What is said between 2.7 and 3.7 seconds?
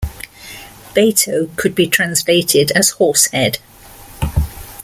as "horsehead".